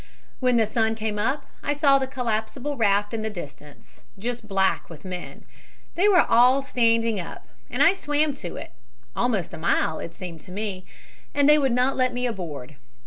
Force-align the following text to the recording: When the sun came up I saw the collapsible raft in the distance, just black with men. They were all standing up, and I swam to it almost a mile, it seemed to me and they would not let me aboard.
When 0.39 0.57
the 0.57 0.65
sun 0.65 0.95
came 0.95 1.19
up 1.19 1.45
I 1.61 1.75
saw 1.75 1.99
the 1.99 2.07
collapsible 2.07 2.75
raft 2.75 3.13
in 3.13 3.21
the 3.21 3.29
distance, 3.29 4.01
just 4.17 4.47
black 4.47 4.89
with 4.89 5.05
men. 5.05 5.45
They 5.93 6.07
were 6.09 6.23
all 6.25 6.63
standing 6.63 7.19
up, 7.19 7.47
and 7.69 7.83
I 7.83 7.93
swam 7.93 8.33
to 8.37 8.55
it 8.55 8.71
almost 9.15 9.53
a 9.53 9.59
mile, 9.59 9.99
it 9.99 10.15
seemed 10.15 10.41
to 10.41 10.51
me 10.51 10.87
and 11.35 11.47
they 11.47 11.59
would 11.59 11.71
not 11.71 11.95
let 11.97 12.15
me 12.15 12.25
aboard. 12.25 12.77